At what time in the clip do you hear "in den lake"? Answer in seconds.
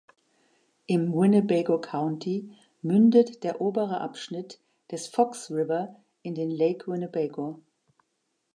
6.23-6.91